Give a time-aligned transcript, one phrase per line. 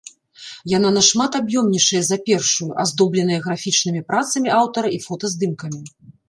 [0.77, 5.81] Яна нашмат аб'ёмнейшая за першую, аздобленая графічнымі працамі аўтара і фотаздымкамі.